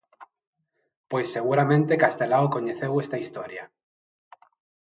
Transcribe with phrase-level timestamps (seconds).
[1.11, 3.63] Pois seguramente Castelao coñeceu esta historia.